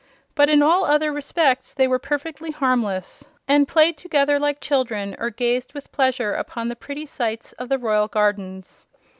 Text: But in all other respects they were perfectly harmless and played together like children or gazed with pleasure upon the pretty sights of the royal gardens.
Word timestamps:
But 0.33 0.49
in 0.49 0.63
all 0.63 0.83
other 0.83 1.13
respects 1.13 1.75
they 1.75 1.87
were 1.87 1.99
perfectly 1.99 2.49
harmless 2.49 3.27
and 3.47 3.67
played 3.67 3.97
together 3.99 4.39
like 4.39 4.59
children 4.59 5.15
or 5.19 5.29
gazed 5.29 5.75
with 5.75 5.91
pleasure 5.91 6.33
upon 6.33 6.69
the 6.69 6.75
pretty 6.75 7.05
sights 7.05 7.51
of 7.59 7.69
the 7.69 7.77
royal 7.77 8.07
gardens. 8.07 8.87